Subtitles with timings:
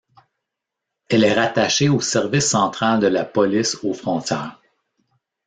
[1.09, 4.59] Elle est rattachée au Service central de la Police aux Frontières.